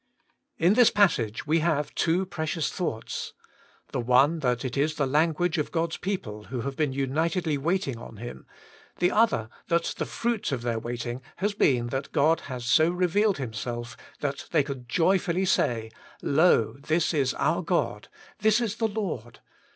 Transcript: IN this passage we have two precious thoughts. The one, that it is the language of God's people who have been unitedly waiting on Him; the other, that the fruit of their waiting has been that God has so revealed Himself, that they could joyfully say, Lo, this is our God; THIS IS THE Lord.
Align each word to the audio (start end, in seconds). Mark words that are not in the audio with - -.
IN 0.57 0.73
this 0.73 0.89
passage 0.89 1.45
we 1.45 1.59
have 1.59 1.93
two 1.93 2.25
precious 2.25 2.71
thoughts. 2.71 3.33
The 3.91 3.99
one, 3.99 4.39
that 4.39 4.65
it 4.65 4.75
is 4.75 4.95
the 4.95 5.05
language 5.05 5.59
of 5.59 5.71
God's 5.71 5.97
people 5.97 6.45
who 6.45 6.61
have 6.61 6.75
been 6.75 6.91
unitedly 6.91 7.55
waiting 7.59 7.99
on 7.99 8.17
Him; 8.17 8.47
the 8.97 9.11
other, 9.11 9.47
that 9.67 9.93
the 9.99 10.07
fruit 10.07 10.51
of 10.51 10.63
their 10.63 10.79
waiting 10.79 11.21
has 11.35 11.53
been 11.53 11.89
that 11.89 12.11
God 12.11 12.39
has 12.49 12.65
so 12.65 12.89
revealed 12.89 13.37
Himself, 13.37 13.95
that 14.21 14.47
they 14.49 14.63
could 14.63 14.89
joyfully 14.89 15.45
say, 15.45 15.91
Lo, 16.23 16.77
this 16.81 17.13
is 17.13 17.35
our 17.35 17.61
God; 17.61 18.07
THIS 18.39 18.59
IS 18.59 18.77
THE 18.77 18.87
Lord. 18.87 19.39